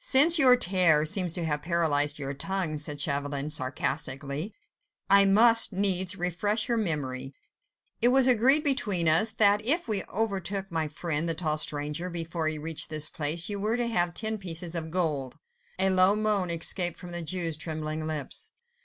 "Since 0.00 0.40
your 0.40 0.56
terror 0.56 1.06
seems 1.06 1.32
to 1.34 1.44
have 1.44 1.62
paralyzed 1.62 2.18
your 2.18 2.34
tongue," 2.34 2.78
said 2.78 3.00
Chauvelin, 3.00 3.48
sarcastically, 3.48 4.52
"I 5.08 5.24
must 5.24 5.72
needs 5.72 6.16
refresh 6.16 6.66
your 6.66 6.76
memory. 6.76 7.32
It 8.02 8.08
was 8.08 8.26
agreed 8.26 8.64
between 8.64 9.06
us, 9.08 9.30
that 9.34 9.64
if 9.64 9.86
we 9.86 10.02
overtook 10.12 10.72
my 10.72 10.88
friend 10.88 11.28
the 11.28 11.34
tall 11.36 11.58
stranger, 11.58 12.10
before 12.10 12.48
he 12.48 12.58
reached 12.58 12.90
this 12.90 13.08
place, 13.08 13.48
you 13.48 13.60
were 13.60 13.76
to 13.76 13.86
have 13.86 14.14
ten 14.14 14.36
pieces 14.38 14.74
of 14.74 14.90
gold." 14.90 15.38
A 15.78 15.90
low 15.90 16.16
moan 16.16 16.50
escaped 16.50 16.98
from 16.98 17.12
the 17.12 17.22
Jew's 17.22 17.56
trembling 17.56 18.04
lips. 18.04 18.54